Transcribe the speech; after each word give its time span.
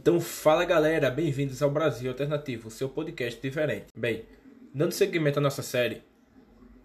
Então 0.00 0.20
fala 0.20 0.64
galera, 0.64 1.10
bem-vindos 1.10 1.60
ao 1.60 1.72
Brasil 1.72 2.08
Alternativo, 2.08 2.70
seu 2.70 2.88
podcast 2.88 3.42
diferente. 3.42 3.86
Bem, 3.96 4.22
dando 4.72 4.92
seguimento 4.92 5.40
à 5.40 5.42
nossa 5.42 5.60
série, 5.60 6.02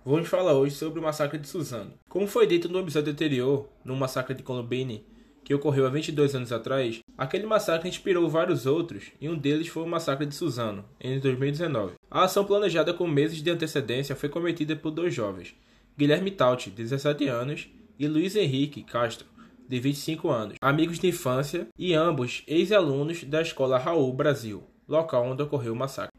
vamos 0.04 0.28
falar 0.28 0.54
hoje 0.54 0.74
sobre 0.74 1.00
o 1.00 1.04
massacre 1.04 1.38
de 1.38 1.48
Suzano. 1.48 1.94
Como 2.10 2.26
foi 2.26 2.48
dito 2.48 2.68
no 2.68 2.80
episódio 2.80 3.14
anterior, 3.14 3.70
no 3.86 3.96
massacre 3.96 4.34
de 4.34 4.42
Columbine, 4.42 5.06
que 5.44 5.54
ocorreu 5.54 5.86
há 5.86 5.92
22 5.92 6.34
anos 6.34 6.52
atrás, 6.52 7.02
aquele 7.16 7.46
massacre 7.46 7.88
inspirou 7.88 8.28
vários 8.28 8.66
outros, 8.66 9.12
e 9.22 9.30
um 9.30 9.38
deles 9.38 9.68
foi 9.68 9.84
o 9.84 9.88
massacre 9.88 10.26
de 10.26 10.34
Suzano, 10.34 10.84
em 11.00 11.20
2019. 11.20 11.94
A 12.10 12.24
ação 12.24 12.44
planejada 12.44 12.96
com 12.96 13.08
meses 13.08 13.44
de 13.44 13.52
antecedência 13.52 14.16
foi 14.16 14.28
cometida 14.28 14.76
por 14.76 14.90
dois 14.90 15.14
jovens, 15.14 15.54
Guilherme 15.96 16.32
Tauti, 16.32 16.72
de 16.72 16.78
17 16.78 17.28
anos, 17.28 17.70
e 18.00 18.08
Luiz 18.08 18.36
Henrique 18.36 18.82
Castro, 18.82 19.28
de 19.68 19.80
25 19.80 20.30
anos, 20.30 20.58
amigos 20.62 21.00
de 21.00 21.08
infância 21.08 21.68
e 21.78 21.94
ambos 21.94 22.44
ex-alunos 22.48 23.24
da 23.24 23.42
escola 23.42 23.78
Raul 23.78 24.14
Brasil, 24.14 24.64
local 24.88 25.26
onde 25.26 25.42
ocorreu 25.42 25.74
o 25.74 25.76
massacre. 25.76 26.12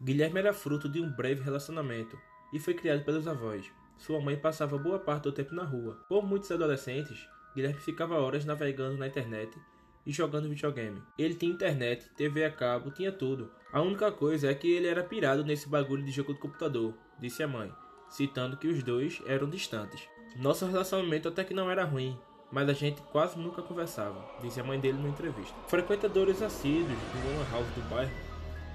Guilherme 0.00 0.38
era 0.38 0.52
fruto 0.52 0.88
de 0.88 1.00
um 1.00 1.10
breve 1.10 1.42
relacionamento 1.42 2.18
e 2.52 2.58
foi 2.58 2.74
criado 2.74 3.04
pelos 3.04 3.28
avós. 3.28 3.66
Sua 3.98 4.20
mãe 4.20 4.36
passava 4.36 4.78
boa 4.78 4.98
parte 4.98 5.24
do 5.24 5.32
tempo 5.32 5.54
na 5.54 5.64
rua. 5.64 5.98
Como 6.08 6.26
muitos 6.26 6.50
adolescentes, 6.50 7.28
Guilherme 7.54 7.80
ficava 7.80 8.14
horas 8.14 8.44
navegando 8.44 8.96
na 8.96 9.08
internet 9.08 9.58
e 10.06 10.12
jogando 10.12 10.48
videogame. 10.48 11.02
Ele 11.18 11.34
tinha 11.34 11.52
internet, 11.52 12.08
TV 12.16 12.44
a 12.44 12.50
cabo, 12.50 12.90
tinha 12.90 13.12
tudo. 13.12 13.50
A 13.72 13.82
única 13.82 14.10
coisa 14.10 14.50
é 14.50 14.54
que 14.54 14.70
ele 14.70 14.86
era 14.86 15.02
pirado 15.02 15.44
nesse 15.44 15.68
bagulho 15.68 16.04
de 16.04 16.12
jogo 16.12 16.32
de 16.32 16.40
computador, 16.40 16.94
disse 17.20 17.42
a 17.42 17.48
mãe 17.48 17.70
citando 18.10 18.56
que 18.56 18.68
os 18.68 18.82
dois 18.82 19.22
eram 19.26 19.48
distantes. 19.48 20.08
Nosso 20.36 20.66
relacionamento 20.66 21.28
até 21.28 21.44
que 21.44 21.54
não 21.54 21.70
era 21.70 21.84
ruim, 21.84 22.18
mas 22.50 22.68
a 22.68 22.72
gente 22.72 23.02
quase 23.12 23.38
nunca 23.38 23.62
conversava, 23.62 24.24
disse 24.40 24.60
a 24.60 24.64
mãe 24.64 24.78
dele 24.78 24.98
numa 24.98 25.08
entrevista. 25.08 25.54
Frequentadores 25.66 26.42
assíduos 26.42 26.88
do 26.88 27.40
One 27.40 27.50
House 27.50 27.74
do 27.74 27.88
bairro, 27.90 28.12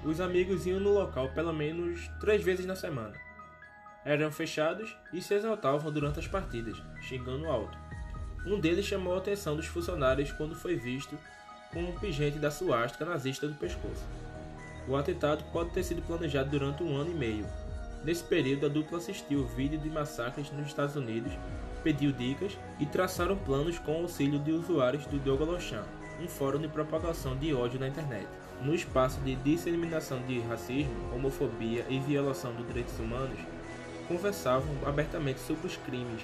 os 0.04 0.20
amigos 0.20 0.66
iam 0.66 0.80
no 0.80 0.92
local 0.92 1.30
pelo 1.30 1.52
menos 1.52 2.08
três 2.20 2.42
vezes 2.42 2.66
na 2.66 2.76
semana. 2.76 3.14
Eram 4.04 4.30
fechados 4.30 4.94
e 5.12 5.22
se 5.22 5.32
exaltavam 5.32 5.90
durante 5.90 6.18
as 6.18 6.28
partidas, 6.28 6.76
xingando 7.00 7.46
alto. 7.46 7.76
Um 8.46 8.60
deles 8.60 8.84
chamou 8.84 9.14
a 9.14 9.18
atenção 9.18 9.56
dos 9.56 9.66
funcionários 9.66 10.30
quando 10.32 10.54
foi 10.54 10.76
visto 10.76 11.18
com 11.72 11.80
um 11.80 11.98
pingente 11.98 12.38
da 12.38 12.50
suástica 12.50 13.04
nazista 13.04 13.48
do 13.48 13.54
pescoço. 13.54 14.04
O 14.86 14.94
atentado 14.94 15.42
pode 15.50 15.70
ter 15.70 15.82
sido 15.82 16.02
planejado 16.02 16.50
durante 16.50 16.82
um 16.82 16.94
ano 16.94 17.10
e 17.10 17.14
meio, 17.14 17.46
Nesse 18.04 18.22
período, 18.22 18.66
a 18.66 18.68
dupla 18.68 18.98
assistiu 18.98 19.46
vídeo 19.46 19.78
de 19.78 19.88
massacres 19.88 20.50
nos 20.52 20.66
Estados 20.66 20.94
Unidos, 20.94 21.32
pediu 21.82 22.12
dicas 22.12 22.58
e 22.78 22.84
traçaram 22.84 23.36
planos 23.36 23.78
com 23.78 23.92
o 23.92 24.02
auxílio 24.02 24.38
de 24.38 24.52
usuários 24.52 25.06
do 25.06 25.18
Dogolochan, 25.18 25.84
um 26.22 26.28
fórum 26.28 26.58
de 26.58 26.68
propagação 26.68 27.34
de 27.34 27.54
ódio 27.54 27.80
na 27.80 27.88
internet. 27.88 28.28
No 28.60 28.74
espaço 28.74 29.18
de 29.20 29.34
disseminação 29.36 30.20
de 30.26 30.38
racismo, 30.40 30.94
homofobia 31.14 31.86
e 31.88 31.98
violação 31.98 32.54
dos 32.54 32.66
direitos 32.66 32.98
humanos, 32.98 33.38
conversavam 34.06 34.74
abertamente 34.86 35.40
sobre 35.40 35.66
os 35.66 35.76
crimes 35.78 36.22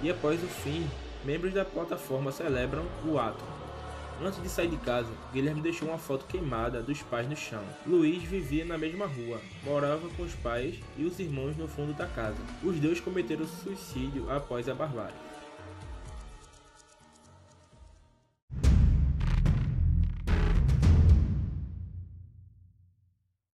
e 0.00 0.08
após 0.08 0.40
o 0.42 0.46
fim, 0.46 0.88
membros 1.24 1.52
da 1.52 1.64
plataforma 1.64 2.30
celebram 2.30 2.84
o 3.04 3.18
ato, 3.18 3.44
Antes 4.20 4.42
de 4.42 4.48
sair 4.48 4.68
de 4.68 4.76
casa, 4.78 5.12
Guilherme 5.32 5.62
deixou 5.62 5.86
uma 5.86 5.96
foto 5.96 6.26
queimada 6.26 6.82
dos 6.82 7.00
pais 7.02 7.28
no 7.28 7.36
chão. 7.36 7.64
Luiz 7.86 8.20
vivia 8.24 8.64
na 8.64 8.76
mesma 8.76 9.06
rua, 9.06 9.40
morava 9.62 10.08
com 10.08 10.24
os 10.24 10.34
pais 10.34 10.80
e 10.96 11.04
os 11.04 11.20
irmãos 11.20 11.56
no 11.56 11.68
fundo 11.68 11.92
da 11.92 12.08
casa. 12.08 12.36
Os 12.64 12.80
dois 12.80 13.00
cometeram 13.00 13.46
suicídio 13.46 14.28
após 14.28 14.68
a 14.68 14.74
barbárie. 14.74 15.14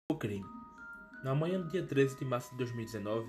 O 0.10 0.16
crime. 0.16 0.46
Na 1.26 1.36
manhã 1.36 1.60
do 1.60 1.68
dia 1.68 1.84
13 1.84 2.18
de 2.18 2.24
março 2.24 2.52
de 2.52 2.58
2019, 2.60 3.28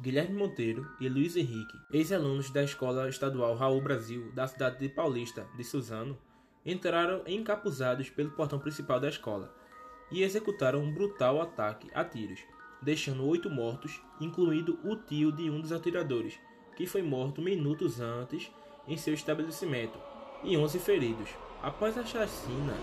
Guilherme 0.00 0.36
Monteiro 0.36 0.88
e 1.00 1.08
Luiz 1.08 1.36
Henrique, 1.36 1.78
ex-alunos 1.92 2.50
da 2.50 2.64
Escola 2.64 3.08
Estadual 3.08 3.54
Raul 3.54 3.80
Brasil 3.80 4.32
da 4.32 4.48
cidade 4.48 4.80
de 4.80 4.88
Paulista 4.88 5.46
de 5.56 5.62
Suzano, 5.62 6.18
entraram 6.70 7.22
encapuzados 7.26 8.10
pelo 8.10 8.30
portão 8.32 8.58
principal 8.58 9.00
da 9.00 9.08
escola 9.08 9.50
e 10.10 10.22
executaram 10.22 10.80
um 10.80 10.92
brutal 10.92 11.40
ataque 11.40 11.88
a 11.94 12.04
tiros, 12.04 12.40
deixando 12.82 13.26
oito 13.26 13.48
mortos, 13.48 14.00
incluindo 14.20 14.78
o 14.84 14.94
tio 14.94 15.32
de 15.32 15.50
um 15.50 15.60
dos 15.60 15.72
atiradores, 15.72 16.38
que 16.76 16.86
foi 16.86 17.00
morto 17.00 17.40
minutos 17.40 18.00
antes 18.00 18.50
em 18.86 18.98
seu 18.98 19.14
estabelecimento, 19.14 19.98
e 20.44 20.56
11 20.56 20.78
feridos. 20.78 21.30
Após 21.62 21.96
a 21.96 22.04
chacina, 22.04 22.74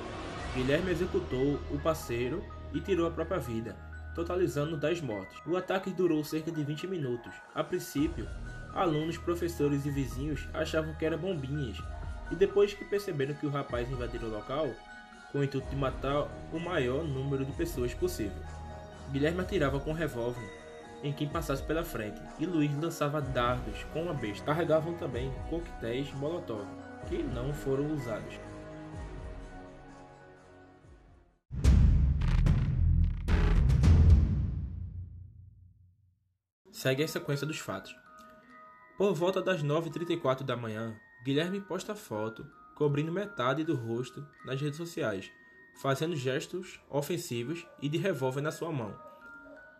Guilherme 0.56 0.92
executou 0.92 1.60
o 1.72 1.80
parceiro 1.80 2.44
e 2.74 2.82
tirou 2.82 3.08
a 3.08 3.12
própria 3.12 3.40
vida, 3.40 3.78
totalizando 4.14 4.78
10 4.78 5.02
mortes. 5.02 5.40
O 5.46 5.56
ataque 5.56 5.92
durou 5.92 6.24
cerca 6.24 6.52
de 6.52 6.64
20 6.64 6.88
minutos. 6.88 7.34
A 7.54 7.64
princípio, 7.64 8.28
alunos, 8.74 9.18
professores 9.18 9.86
e 9.86 9.92
vizinhos 9.92 10.48
achavam 10.54 10.94
que 10.96 11.06
eram 11.06 11.18
bombinhas 11.18 11.82
e 12.32 12.36
depois 12.36 12.74
que 12.74 12.86
perceberam 12.86 13.34
que 13.36 13.46
o 13.46 13.50
rapaz 13.50 13.90
invadiu 13.90 14.22
o 14.22 14.30
local, 14.30 14.70
com 15.32 15.40
o 15.40 15.44
intuito 15.44 15.70
de 15.70 15.76
matar 15.76 16.28
o 16.52 16.60
maior 16.60 17.04
número 17.04 17.46
de 17.46 17.52
pessoas 17.52 17.94
possível, 17.94 18.42
Guilherme 19.12 19.42
atirava 19.42 19.80
com 19.80 19.92
um 19.92 19.94
revólver 19.94 20.66
em 21.04 21.14
quem 21.14 21.28
passasse 21.30 21.62
pela 21.62 21.84
frente, 21.84 22.20
e 22.40 22.46
Luiz 22.46 22.76
lançava 22.82 23.22
dardos 23.22 23.84
com 23.94 24.10
a 24.10 24.14
besta. 24.14 24.46
Carregavam 24.46 24.96
também 24.96 25.32
coquetéis 25.50 26.12
Molotov, 26.14 26.66
que 27.08 27.22
não 27.22 27.54
foram 27.54 27.94
usados. 27.94 28.40
Segue 36.72 37.04
a 37.04 37.08
sequência 37.08 37.46
dos 37.46 37.60
fatos. 37.60 37.96
Por 38.98 39.14
volta 39.14 39.42
das 39.42 39.64
9h34 39.64 40.44
da 40.44 40.56
manhã, 40.56 40.96
Guilherme 41.26 41.60
posta 41.60 41.96
foto 41.96 42.46
cobrindo 42.76 43.12
metade 43.12 43.64
do 43.64 43.76
rosto 43.76 44.24
nas 44.46 44.62
redes 44.62 44.78
sociais, 44.78 45.32
fazendo 45.74 46.16
gestos 46.16 46.80
ofensivos 46.88 47.66
e 47.82 47.90
de 47.90 47.98
revólver 47.98 48.42
na 48.42 48.52
sua 48.52 48.72
mão. 48.72 48.96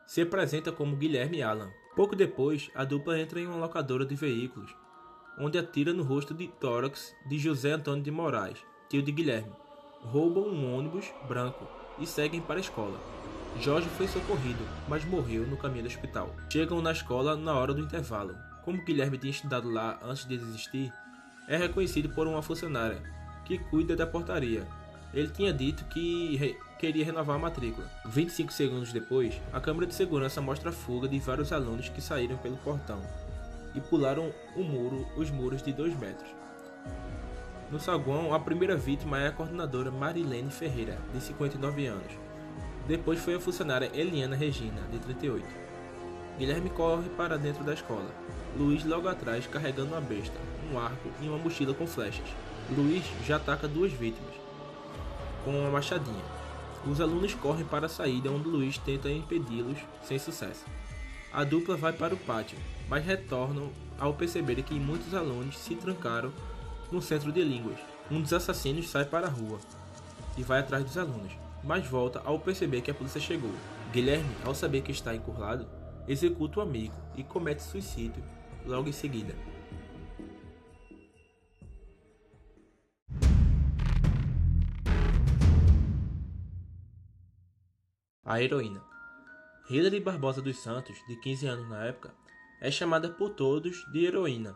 Se 0.08 0.22
apresenta 0.22 0.72
como 0.72 0.96
Guilherme 0.96 1.44
Alan. 1.44 1.70
Pouco 1.96 2.16
depois, 2.16 2.72
a 2.74 2.84
dupla 2.84 3.20
entra 3.20 3.40
em 3.40 3.46
uma 3.46 3.58
locadora 3.58 4.04
de 4.04 4.16
veículos, 4.16 4.76
onde 5.38 5.60
atira 5.60 5.94
no 5.94 6.02
rosto 6.02 6.34
de 6.34 6.48
tórax 6.48 7.16
de 7.28 7.38
José 7.38 7.74
Antônio 7.74 8.04
de 8.04 8.10
Moraes, 8.10 8.58
tio 8.90 9.04
de 9.04 9.12
Guilherme. 9.12 9.54
Roubam 10.02 10.48
um 10.48 10.76
ônibus 10.76 11.14
branco 11.28 11.68
e 12.00 12.08
seguem 12.08 12.42
para 12.42 12.56
a 12.56 12.60
escola. 12.60 13.00
Jorge 13.62 13.88
foi 13.90 14.08
socorrido, 14.08 14.66
mas 14.88 15.06
morreu 15.06 15.46
no 15.46 15.58
caminho 15.58 15.84
do 15.84 15.90
hospital. 15.90 16.36
Chegam 16.52 16.82
na 16.82 16.92
escola 16.92 17.38
na 17.38 17.54
hora 17.54 17.72
do 17.72 17.82
intervalo. 17.82 18.36
Como 18.64 18.84
Guilherme 18.84 19.20
tinha 19.20 19.30
estudado 19.30 19.70
lá 19.70 20.00
antes 20.02 20.28
de 20.28 20.38
desistir, 20.40 20.92
é 21.48 21.58
reconhecido 21.58 22.10
por 22.10 22.28
uma 22.28 22.42
funcionária 22.42 23.02
que 23.46 23.58
cuida 23.58 23.96
da 23.96 24.08
portaria. 24.08 24.66
Ele 25.14 25.30
tinha 25.30 25.54
dito 25.54 25.86
que 25.86 26.36
re 26.36 26.58
queria 26.78 27.06
renovar 27.06 27.38
a 27.38 27.40
matrícula. 27.40 27.90
25 28.06 28.52
segundos 28.52 28.92
depois, 28.92 29.42
a 29.54 29.62
câmera 29.62 29.88
de 29.88 29.96
segurança 29.96 30.42
mostra 30.42 30.70
a 30.70 30.74
fuga 30.74 31.08
de 31.08 31.18
vários 31.20 31.54
alunos 31.54 31.88
que 31.88 32.02
saíram 32.02 32.38
pelo 32.38 32.58
portão 32.58 33.02
e 33.74 33.80
pularam 33.80 34.32
o 34.56 34.64
muro, 34.64 35.08
os 35.16 35.32
muros 35.32 35.62
de 35.62 35.72
2 35.72 35.98
metros. 35.98 36.30
No 37.72 37.80
saguão, 37.80 38.34
a 38.34 38.40
primeira 38.40 38.76
vítima 38.76 39.20
é 39.20 39.28
a 39.28 39.32
coordenadora 39.32 39.90
Marilene 39.90 40.52
Ferreira, 40.52 40.98
de 41.14 41.22
59 41.22 41.88
anos. 41.88 42.14
Depois 42.88 43.20
foi 43.20 43.36
a 43.36 43.40
funcionária 43.40 43.90
Eliana 43.94 44.36
Regina, 44.36 44.82
de 44.92 45.00
38. 45.00 45.46
Guilherme 46.38 46.70
corre 46.70 47.10
para 47.10 47.38
dentro 47.38 47.64
da 47.64 47.74
escola. 47.74 48.10
Luiz 48.58 48.86
logo 48.86 49.08
atrás 49.08 49.48
carregando 49.48 49.94
uma 49.94 50.02
besta, 50.02 50.38
um 50.72 50.80
arco 50.80 51.10
e 51.22 51.28
uma 51.28 51.38
mochila 51.38 51.74
com 51.74 51.86
flechas. 51.86 52.28
Luiz 52.70 53.04
já 53.26 53.36
ataca 53.36 53.68
duas 53.68 53.92
vítimas 53.92 54.46
com 55.46 55.52
uma 55.52 55.70
machadinha. 55.70 56.24
Os 56.86 57.00
alunos 57.00 57.34
correm 57.36 57.66
para 57.66 57.86
a 57.86 57.90
saída 57.90 58.32
onde 58.32 58.48
Luiz 58.48 58.78
tenta 58.80 59.10
impedi-los 59.10 59.78
sem 60.04 60.18
sucesso. 60.18 60.66
A 61.32 61.44
dupla 61.44 61.78
vai 61.78 61.94
para 61.94 62.14
o 62.14 62.18
pátio, 62.18 62.58
mas 62.90 63.06
retornam 63.06 63.70
ao 64.00 64.14
perceber 64.14 64.62
que 64.64 64.74
muitos 64.74 65.14
alunos 65.14 65.58
se 65.58 65.76
trancaram 65.76 66.32
no 66.92 67.02
centro 67.02 67.32
de 67.32 67.44
línguas. 67.44 67.78
Um 68.10 68.22
dos 68.22 68.34
assassinos 68.34 68.90
sai 68.90 69.06
para 69.06 69.28
a 69.28 69.30
rua 69.30 69.60
e 70.38 70.44
vai 70.44 70.60
atrás 70.60 70.84
dos 70.84 70.98
alunos, 70.98 71.32
mas 71.64 71.86
volta 71.88 72.22
ao 72.26 72.40
perceber 72.40 72.82
que 72.82 72.92
a 72.92 72.94
polícia 72.94 73.22
chegou. 73.22 73.52
Guilherme, 73.92 74.30
ao 74.44 74.54
saber 74.54 74.82
que 74.82 74.92
está 74.92 75.16
encurralado, 75.16 75.68
executa 76.08 76.60
o 76.60 76.64
amigo 76.64 76.96
e 77.16 77.24
comete 77.24 77.64
suicídio 77.64 78.24
logo 78.66 78.90
em 78.90 78.94
seguida. 78.94 79.36
A 88.26 88.42
heroína. 88.42 88.82
Hilary 89.70 90.00
Barbosa 90.00 90.42
dos 90.42 90.58
Santos, 90.58 90.98
de 91.08 91.16
15 91.16 91.46
anos 91.46 91.70
na 91.70 91.86
época, 91.86 92.12
é 92.60 92.72
chamada 92.72 93.08
por 93.08 93.30
todos 93.30 93.86
de 93.92 94.04
heroína. 94.04 94.56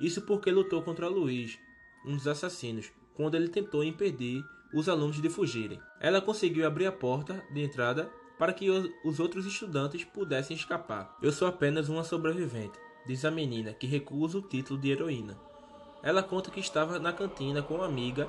Isso 0.00 0.22
porque 0.22 0.50
lutou 0.50 0.82
contra 0.82 1.06
Luiz, 1.06 1.56
um 2.04 2.16
dos 2.16 2.26
assassinos, 2.26 2.90
quando 3.14 3.36
ele 3.36 3.48
tentou 3.48 3.84
impedir 3.84 4.44
os 4.74 4.88
alunos 4.88 5.22
de 5.22 5.28
fugirem. 5.28 5.80
Ela 6.00 6.20
conseguiu 6.20 6.66
abrir 6.66 6.86
a 6.86 6.92
porta 6.92 7.44
de 7.52 7.62
entrada 7.62 8.10
para 8.36 8.52
que 8.52 8.68
os 9.04 9.20
outros 9.20 9.46
estudantes 9.46 10.02
pudessem 10.02 10.56
escapar. 10.56 11.16
Eu 11.22 11.30
sou 11.30 11.46
apenas 11.46 11.88
uma 11.88 12.02
sobrevivente, 12.02 12.76
diz 13.06 13.24
a 13.24 13.30
menina, 13.30 13.72
que 13.72 13.86
recusa 13.86 14.38
o 14.38 14.42
título 14.42 14.80
de 14.80 14.90
heroína. 14.90 15.38
Ela 16.02 16.24
conta 16.24 16.50
que 16.50 16.58
estava 16.58 16.98
na 16.98 17.12
cantina 17.12 17.62
com 17.62 17.74
uma 17.74 17.86
amiga 17.86 18.28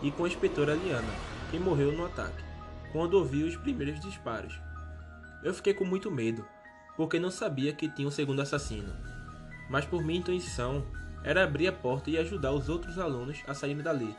e 0.00 0.12
com 0.12 0.24
a 0.24 0.28
inspetora 0.28 0.74
Liana, 0.74 1.12
que 1.50 1.58
morreu 1.58 1.90
no 1.90 2.04
ataque, 2.04 2.51
quando 2.92 3.14
ouviu 3.14 3.46
os 3.46 3.56
primeiros 3.56 3.98
disparos. 3.98 4.60
Eu 5.42 5.52
fiquei 5.52 5.74
com 5.74 5.84
muito 5.84 6.10
medo, 6.10 6.46
porque 6.96 7.18
não 7.18 7.30
sabia 7.30 7.72
que 7.72 7.88
tinha 7.88 8.06
um 8.06 8.12
segundo 8.12 8.42
assassino. 8.42 8.92
Mas 9.68 9.84
por 9.84 10.04
minha 10.04 10.20
intuição, 10.20 10.84
era 11.24 11.42
abrir 11.42 11.66
a 11.66 11.72
porta 11.72 12.10
e 12.10 12.18
ajudar 12.18 12.52
os 12.52 12.68
outros 12.68 12.98
alunos 12.98 13.42
a 13.46 13.54
saírem 13.54 13.82
dali. 13.82 14.14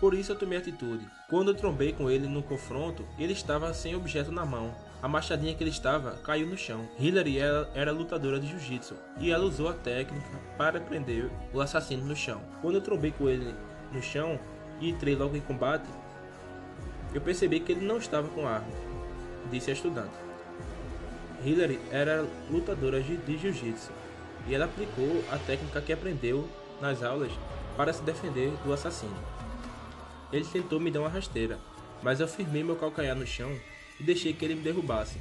Por 0.00 0.14
isso 0.14 0.30
eu 0.30 0.36
tomei 0.36 0.58
atitude. 0.58 1.04
Quando 1.28 1.48
eu 1.48 1.54
trombei 1.54 1.92
com 1.92 2.08
ele 2.08 2.28
no 2.28 2.42
confronto, 2.42 3.04
ele 3.18 3.32
estava 3.32 3.72
sem 3.74 3.96
objeto 3.96 4.30
na 4.30 4.44
mão. 4.44 4.72
A 5.02 5.08
machadinha 5.08 5.54
que 5.54 5.62
ele 5.62 5.70
estava 5.70 6.12
caiu 6.18 6.46
no 6.46 6.56
chão. 6.56 6.88
Hillary 6.98 7.38
era, 7.38 7.68
era 7.74 7.92
lutadora 7.92 8.38
de 8.38 8.48
jiu-jitsu 8.48 8.94
e 9.18 9.30
ela 9.30 9.44
usou 9.44 9.68
a 9.68 9.72
técnica 9.72 10.28
para 10.56 10.80
prender 10.80 11.30
o 11.52 11.60
assassino 11.60 12.04
no 12.04 12.16
chão. 12.16 12.40
Quando 12.60 12.76
eu 12.76 12.80
trombei 12.80 13.12
com 13.12 13.28
ele 13.28 13.54
no 13.92 14.02
chão 14.02 14.38
e 14.80 14.88
entrei 14.88 15.14
logo 15.16 15.36
em 15.36 15.40
combate, 15.40 15.88
eu 17.14 17.20
percebi 17.20 17.60
que 17.60 17.72
ele 17.72 17.84
não 17.84 17.98
estava 17.98 18.28
com 18.28 18.46
arma, 18.46 18.68
disse 19.50 19.70
a 19.70 19.74
estudante. 19.74 20.14
Hillary 21.44 21.78
era 21.90 22.26
lutadora 22.50 23.00
de 23.00 23.38
jiu-jitsu 23.38 23.92
e 24.46 24.54
ela 24.54 24.64
aplicou 24.64 25.24
a 25.30 25.38
técnica 25.38 25.80
que 25.80 25.92
aprendeu 25.92 26.48
nas 26.80 27.02
aulas 27.02 27.32
para 27.76 27.92
se 27.92 28.02
defender 28.02 28.50
do 28.64 28.72
assassino. 28.72 29.16
Ele 30.32 30.44
tentou 30.44 30.78
me 30.80 30.90
dar 30.90 31.00
uma 31.00 31.08
rasteira, 31.08 31.58
mas 32.02 32.20
eu 32.20 32.28
firmei 32.28 32.62
meu 32.62 32.76
calcanhar 32.76 33.16
no 33.16 33.26
chão 33.26 33.56
e 33.98 34.02
deixei 34.02 34.32
que 34.32 34.44
ele 34.44 34.54
me 34.54 34.62
derrubasse. 34.62 35.18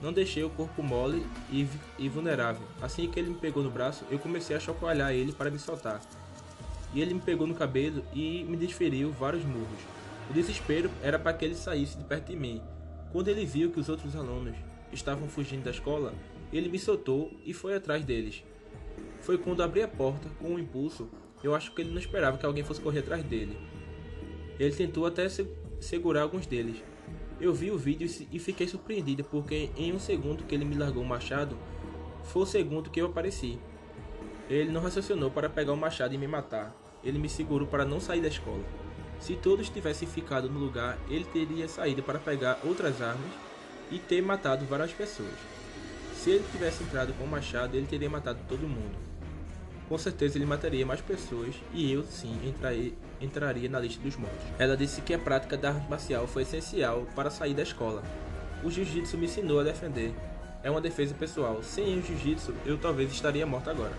Não 0.00 0.12
deixei 0.12 0.44
o 0.44 0.50
corpo 0.50 0.82
mole 0.82 1.26
e, 1.50 1.66
e 1.98 2.08
vulnerável. 2.08 2.62
Assim 2.80 3.10
que 3.10 3.18
ele 3.18 3.30
me 3.30 3.34
pegou 3.34 3.64
no 3.64 3.70
braço, 3.70 4.04
eu 4.10 4.18
comecei 4.18 4.54
a 4.54 4.60
chacoalhar 4.60 5.12
ele 5.12 5.32
para 5.32 5.50
me 5.50 5.58
soltar. 5.58 6.00
E 6.94 7.00
ele 7.00 7.14
me 7.14 7.20
pegou 7.20 7.46
no 7.46 7.54
cabelo 7.54 8.04
e 8.14 8.44
me 8.44 8.56
desferiu 8.56 9.10
vários 9.10 9.44
murros. 9.44 9.80
O 10.30 10.32
desespero 10.32 10.90
era 11.02 11.18
para 11.18 11.32
que 11.32 11.44
ele 11.44 11.54
saísse 11.54 11.96
de 11.96 12.04
perto 12.04 12.30
de 12.30 12.36
mim. 12.36 12.62
Quando 13.12 13.28
ele 13.28 13.46
viu 13.46 13.70
que 13.70 13.80
os 13.80 13.88
outros 13.88 14.14
alunos 14.14 14.56
estavam 14.92 15.26
fugindo 15.26 15.64
da 15.64 15.70
escola, 15.70 16.12
ele 16.52 16.68
me 16.68 16.78
soltou 16.78 17.32
e 17.44 17.54
foi 17.54 17.74
atrás 17.74 18.04
deles. 18.04 18.44
Foi 19.20 19.38
quando 19.38 19.62
abri 19.62 19.82
a 19.82 19.88
porta 19.88 20.28
com 20.38 20.48
um 20.48 20.58
impulso, 20.58 21.08
eu 21.42 21.54
acho 21.54 21.72
que 21.72 21.80
ele 21.80 21.90
não 21.90 21.98
esperava 21.98 22.36
que 22.36 22.44
alguém 22.44 22.62
fosse 22.64 22.80
correr 22.80 23.00
atrás 23.00 23.22
dele. 23.24 23.56
Ele 24.58 24.74
tentou 24.74 25.06
até 25.06 25.28
se 25.28 25.46
segurar 25.80 26.22
alguns 26.22 26.46
deles. 26.46 26.82
Eu 27.40 27.54
vi 27.54 27.70
o 27.70 27.78
vídeo 27.78 28.08
e 28.32 28.38
fiquei 28.38 28.66
surpreendida 28.66 29.22
porque 29.22 29.70
em 29.76 29.92
um 29.92 29.98
segundo 29.98 30.44
que 30.44 30.54
ele 30.54 30.64
me 30.64 30.76
largou 30.76 31.02
o 31.02 31.06
machado, 31.06 31.56
foi 32.24 32.42
o 32.42 32.46
segundo 32.46 32.90
que 32.90 33.00
eu 33.00 33.06
apareci. 33.06 33.58
Ele 34.50 34.70
não 34.70 34.80
raciocinou 34.80 35.30
para 35.30 35.48
pegar 35.48 35.72
o 35.72 35.76
machado 35.76 36.14
e 36.14 36.18
me 36.18 36.26
matar. 36.26 36.74
Ele 37.04 37.18
me 37.18 37.28
segurou 37.28 37.68
para 37.68 37.84
não 37.84 38.00
sair 38.00 38.20
da 38.20 38.28
escola. 38.28 38.64
Se 39.20 39.34
todos 39.34 39.68
tivessem 39.68 40.08
ficado 40.08 40.48
no 40.48 40.58
lugar, 40.58 40.98
ele 41.08 41.24
teria 41.24 41.68
saído 41.68 42.02
para 42.02 42.18
pegar 42.18 42.58
outras 42.64 43.02
armas 43.02 43.30
e 43.90 43.98
ter 43.98 44.22
matado 44.22 44.64
várias 44.64 44.92
pessoas. 44.92 45.34
Se 46.14 46.30
ele 46.30 46.44
tivesse 46.52 46.82
entrado 46.82 47.12
com 47.14 47.24
o 47.24 47.28
machado, 47.28 47.76
ele 47.76 47.86
teria 47.86 48.10
matado 48.10 48.38
todo 48.48 48.60
mundo. 48.60 49.08
Com 49.88 49.96
certeza 49.96 50.36
ele 50.36 50.44
mataria 50.44 50.84
mais 50.84 51.00
pessoas 51.00 51.54
e 51.72 51.90
eu 51.90 52.04
sim 52.04 52.38
entraria, 52.44 52.92
entraria 53.20 53.68
na 53.68 53.80
lista 53.80 54.02
dos 54.02 54.16
mortos. 54.16 54.44
Ela 54.58 54.76
disse 54.76 55.00
que 55.00 55.14
a 55.14 55.18
prática 55.18 55.56
da 55.56 55.70
arte 55.70 55.88
marcial 55.88 56.26
foi 56.26 56.42
essencial 56.42 57.06
para 57.14 57.30
sair 57.30 57.54
da 57.54 57.62
escola. 57.62 58.02
O 58.62 58.70
jiu-jitsu 58.70 59.16
me 59.16 59.24
ensinou 59.24 59.60
a 59.60 59.64
defender. 59.64 60.12
É 60.62 60.70
uma 60.70 60.80
defesa 60.80 61.14
pessoal. 61.14 61.62
Sem 61.62 61.98
o 61.98 62.02
jiu-jitsu, 62.02 62.54
eu 62.66 62.76
talvez 62.76 63.10
estaria 63.10 63.46
morta 63.46 63.70
agora. 63.70 63.94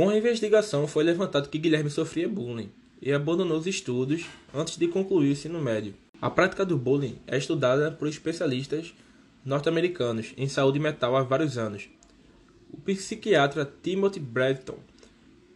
Com 0.00 0.08
a 0.08 0.16
investigação, 0.16 0.86
foi 0.86 1.04
levantado 1.04 1.50
que 1.50 1.58
Guilherme 1.58 1.90
sofria 1.90 2.26
bullying 2.26 2.70
e 3.02 3.12
abandonou 3.12 3.58
os 3.58 3.66
estudos 3.66 4.24
antes 4.54 4.78
de 4.78 4.88
concluir 4.88 5.28
o 5.28 5.32
ensino 5.32 5.60
médio. 5.60 5.92
A 6.22 6.30
prática 6.30 6.64
do 6.64 6.78
bullying 6.78 7.18
é 7.26 7.36
estudada 7.36 7.90
por 7.90 8.08
especialistas 8.08 8.94
norte-americanos 9.44 10.32
em 10.38 10.48
saúde 10.48 10.78
mental 10.78 11.18
há 11.18 11.22
vários 11.22 11.58
anos. 11.58 11.90
O 12.72 12.78
psiquiatra 12.78 13.70
Timothy 13.82 14.20
Bradton, 14.20 14.78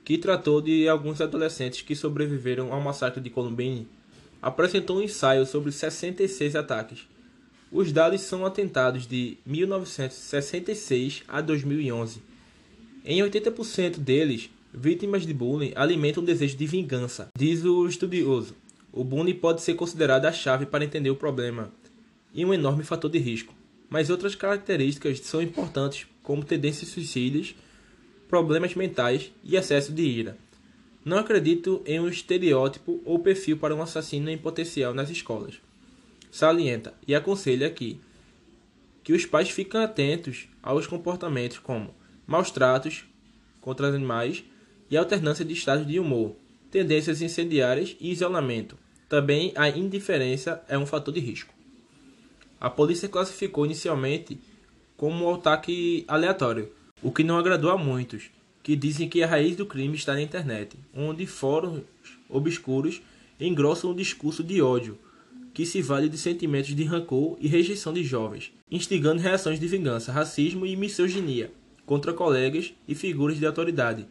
que 0.04 0.18
tratou 0.18 0.60
de 0.60 0.86
alguns 0.90 1.22
adolescentes 1.22 1.80
que 1.80 1.96
sobreviveram 1.96 2.70
ao 2.70 2.82
massacre 2.82 3.22
de 3.22 3.30
Columbine, 3.30 3.88
apresentou 4.42 4.98
um 4.98 5.02
ensaio 5.02 5.46
sobre 5.46 5.72
66 5.72 6.54
ataques. 6.54 7.08
Os 7.72 7.90
dados 7.90 8.20
são 8.20 8.44
atentados 8.44 9.06
de 9.06 9.38
1966 9.46 11.22
a 11.26 11.40
2011 11.40 12.33
em 13.06 13.20
80% 13.20 13.98
deles, 13.98 14.48
vítimas 14.72 15.26
de 15.26 15.34
bullying 15.34 15.72
alimentam 15.76 16.22
um 16.22 16.26
desejo 16.26 16.56
de 16.56 16.66
vingança, 16.66 17.28
diz 17.36 17.62
o 17.62 17.86
estudioso. 17.86 18.56
O 18.90 19.04
bullying 19.04 19.34
pode 19.34 19.60
ser 19.60 19.74
considerado 19.74 20.24
a 20.24 20.32
chave 20.32 20.64
para 20.64 20.86
entender 20.86 21.10
o 21.10 21.16
problema 21.16 21.70
e 22.32 22.42
um 22.46 22.54
enorme 22.54 22.82
fator 22.82 23.10
de 23.10 23.18
risco. 23.18 23.52
Mas 23.90 24.08
outras 24.08 24.34
características 24.34 25.20
são 25.20 25.42
importantes, 25.42 26.06
como 26.22 26.42
tendências 26.42 26.88
suicidas, 26.88 27.54
problemas 28.26 28.74
mentais 28.74 29.30
e 29.44 29.54
excesso 29.54 29.92
de 29.92 30.02
ira. 30.02 30.38
Não 31.04 31.18
acredito 31.18 31.82
em 31.84 32.00
um 32.00 32.08
estereótipo 32.08 33.02
ou 33.04 33.18
perfil 33.18 33.58
para 33.58 33.74
um 33.74 33.82
assassino 33.82 34.30
em 34.30 34.38
potencial 34.38 34.94
nas 34.94 35.10
escolas. 35.10 35.60
Salienta 36.30 36.94
e 37.06 37.14
aconselha 37.14 37.66
aqui 37.66 38.00
que 39.02 39.12
os 39.12 39.26
pais 39.26 39.50
fiquem 39.50 39.82
atentos 39.82 40.48
aos 40.62 40.86
comportamentos 40.86 41.58
como 41.58 41.94
maus 42.26 42.50
tratos 42.50 43.04
contra 43.60 43.88
animais 43.88 44.44
e 44.90 44.96
alternância 44.96 45.44
de 45.44 45.52
estados 45.52 45.86
de 45.86 45.98
humor, 45.98 46.36
tendências 46.70 47.22
incendiárias 47.22 47.96
e 48.00 48.10
isolamento. 48.10 48.76
Também 49.08 49.52
a 49.56 49.68
indiferença 49.68 50.62
é 50.68 50.78
um 50.78 50.86
fator 50.86 51.12
de 51.12 51.20
risco. 51.20 51.54
A 52.60 52.70
polícia 52.70 53.08
classificou 53.08 53.64
inicialmente 53.64 54.38
como 54.96 55.24
um 55.24 55.34
ataque 55.34 56.04
aleatório, 56.08 56.72
o 57.02 57.10
que 57.12 57.24
não 57.24 57.36
agradou 57.36 57.70
a 57.70 57.76
muitos, 57.76 58.30
que 58.62 58.74
dizem 58.74 59.08
que 59.08 59.22
a 59.22 59.26
raiz 59.26 59.56
do 59.56 59.66
crime 59.66 59.94
está 59.94 60.14
na 60.14 60.22
internet, 60.22 60.76
onde 60.94 61.26
fóruns 61.26 61.82
obscuros 62.28 63.02
engrossam 63.38 63.90
um 63.90 63.94
discurso 63.94 64.42
de 64.42 64.62
ódio, 64.62 64.98
que 65.52 65.66
se 65.66 65.82
vale 65.82 66.08
de 66.08 66.16
sentimentos 66.16 66.74
de 66.74 66.84
rancor 66.84 67.36
e 67.40 67.46
rejeição 67.46 67.92
de 67.92 68.02
jovens, 68.02 68.52
instigando 68.70 69.20
reações 69.20 69.60
de 69.60 69.68
vingança, 69.68 70.12
racismo 70.12 70.64
e 70.64 70.76
misoginia 70.76 71.50
contra 71.86 72.12
colegas 72.12 72.72
e 72.86 72.94
figuras 72.94 73.38
de 73.38 73.46
autoridade. 73.46 74.06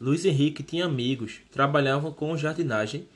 Luiz 0.00 0.24
Henrique 0.24 0.62
tinha 0.62 0.86
amigos, 0.86 1.40
trabalhavam 1.50 2.12
com 2.12 2.36
jardinagem 2.36 3.06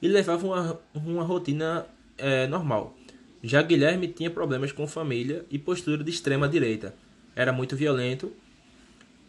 e 0.00 0.08
levavam 0.08 0.50
uma, 0.50 0.80
uma 0.94 1.22
rotina 1.22 1.86
é, 2.16 2.46
normal. 2.46 2.96
Já 3.42 3.60
Guilherme 3.60 4.08
tinha 4.08 4.30
problemas 4.30 4.72
com 4.72 4.86
família 4.86 5.44
e 5.50 5.58
postura 5.58 6.02
de 6.02 6.10
extrema 6.10 6.48
direita. 6.48 6.94
Era 7.34 7.52
muito 7.52 7.76
violento 7.76 8.32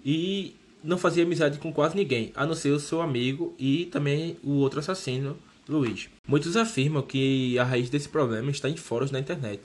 e 0.06 0.56
não 0.84 0.98
fazia 0.98 1.24
amizade 1.24 1.58
com 1.58 1.74
quase 1.74 1.96
ninguém, 1.96 2.32
a 2.36 2.46
não 2.46 2.54
ser 2.54 2.70
o 2.72 2.80
seu 2.80 3.02
amigo 3.02 3.56
e 3.58 3.86
também 3.86 4.38
o 4.44 4.52
outro 4.58 4.80
assassino, 4.80 5.38
Luiz. 5.68 6.10
Muitos 6.28 6.58
afirmam 6.58 7.02
que 7.02 7.58
a 7.58 7.64
raiz 7.64 7.90
desse 7.90 8.10
problema 8.10 8.52
está 8.52 8.70
em 8.70 8.76
fóruns 8.76 9.12
na 9.12 9.20
internet. 9.20 9.62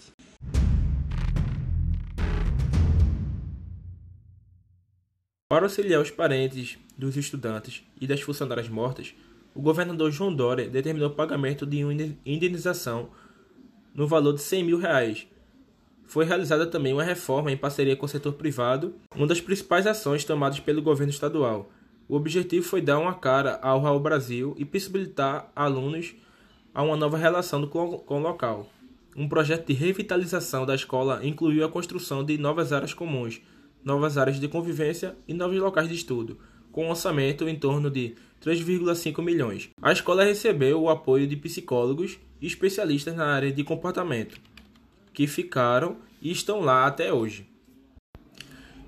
Para 5.50 5.64
auxiliar 5.64 6.02
os 6.02 6.10
parentes 6.10 6.78
dos 6.94 7.16
estudantes 7.16 7.82
e 7.98 8.06
das 8.06 8.20
funcionárias 8.20 8.68
mortas, 8.68 9.14
o 9.54 9.62
governador 9.62 10.10
João 10.10 10.30
Dória 10.30 10.68
determinou 10.68 11.08
o 11.08 11.14
pagamento 11.14 11.64
de 11.64 11.82
uma 11.82 11.94
indenização 12.26 13.08
no 13.94 14.06
valor 14.06 14.34
de 14.34 14.42
100 14.42 14.62
mil 14.62 14.76
reais. 14.76 15.26
Foi 16.04 16.26
realizada 16.26 16.66
também 16.66 16.92
uma 16.92 17.02
reforma 17.02 17.50
em 17.50 17.56
parceria 17.56 17.96
com 17.96 18.04
o 18.04 18.08
setor 18.08 18.34
privado, 18.34 18.94
uma 19.16 19.26
das 19.26 19.40
principais 19.40 19.86
ações 19.86 20.22
tomadas 20.22 20.60
pelo 20.60 20.82
governo 20.82 21.14
estadual. 21.14 21.72
O 22.06 22.14
objetivo 22.14 22.66
foi 22.66 22.82
dar 22.82 22.98
uma 22.98 23.14
cara 23.14 23.58
ao 23.62 23.80
Raul 23.80 24.00
Brasil 24.00 24.54
e 24.58 24.66
possibilitar 24.66 25.50
alunos 25.56 26.14
a 26.74 26.82
uma 26.82 26.94
nova 26.94 27.16
relação 27.16 27.66
com 27.66 28.02
o 28.06 28.18
local. 28.18 28.68
Um 29.16 29.26
projeto 29.26 29.68
de 29.68 29.72
revitalização 29.72 30.66
da 30.66 30.74
escola 30.74 31.24
incluiu 31.24 31.64
a 31.64 31.70
construção 31.70 32.22
de 32.22 32.36
novas 32.36 32.70
áreas 32.70 32.92
comuns, 32.92 33.40
novas 33.84 34.18
áreas 34.18 34.38
de 34.38 34.48
convivência 34.48 35.16
e 35.26 35.34
novos 35.34 35.58
locais 35.58 35.88
de 35.88 35.94
estudo, 35.94 36.38
com 36.70 36.86
um 36.86 36.90
orçamento 36.90 37.48
em 37.48 37.56
torno 37.56 37.90
de 37.90 38.14
3,5 38.44 39.22
milhões. 39.22 39.70
A 39.80 39.92
escola 39.92 40.24
recebeu 40.24 40.82
o 40.82 40.90
apoio 40.90 41.26
de 41.26 41.36
psicólogos 41.36 42.18
e 42.40 42.46
especialistas 42.46 43.14
na 43.14 43.26
área 43.26 43.52
de 43.52 43.64
comportamento, 43.64 44.38
que 45.12 45.26
ficaram 45.26 45.96
e 46.22 46.30
estão 46.30 46.60
lá 46.60 46.86
até 46.86 47.12
hoje. 47.12 47.46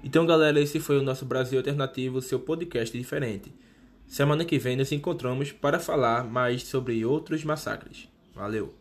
Então, 0.03 0.25
galera, 0.25 0.61
esse 0.61 0.81
foi 0.81 0.99
o 0.99 1.03
nosso 1.03 1.25
Brasil 1.25 1.59
Alternativo, 1.59 2.23
seu 2.23 2.41
podcast 2.41 2.97
diferente. 2.97 3.53
Semana 4.07 4.45
que 4.45 4.59
vem 4.59 4.77
nos 4.77 4.91
encontramos 4.93 5.53
para 5.53 5.79
falar 5.79 6.25
mais 6.25 6.65
sobre 6.65 7.05
outros 7.05 7.45
massacres. 7.45 8.09
Valeu! 8.35 8.80